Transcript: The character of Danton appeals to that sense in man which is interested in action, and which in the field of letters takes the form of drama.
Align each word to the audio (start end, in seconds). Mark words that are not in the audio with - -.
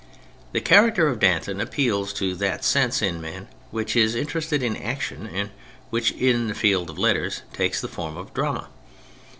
The 0.51 0.61
character 0.61 1.07
of 1.07 1.19
Danton 1.19 1.61
appeals 1.61 2.11
to 2.13 2.33
that 2.37 2.65
sense 2.65 3.03
in 3.03 3.21
man 3.21 3.47
which 3.69 3.95
is 3.95 4.15
interested 4.15 4.63
in 4.63 4.75
action, 4.75 5.27
and 5.27 5.51
which 5.91 6.09
in 6.13 6.47
the 6.47 6.55
field 6.55 6.89
of 6.89 6.97
letters 6.97 7.43
takes 7.53 7.79
the 7.79 7.87
form 7.87 8.17
of 8.17 8.33
drama. 8.33 8.69